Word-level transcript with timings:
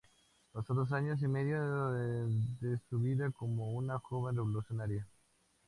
Pasó 0.51 0.73
dos 0.73 0.91
años 0.93 1.21
y 1.21 1.27
medio 1.27 1.91
de 1.91 2.79
su 2.89 2.99
vida 3.01 3.29
como 3.29 3.73
una 3.73 3.99
joven 3.99 4.35
revolucionaria. 4.37 5.07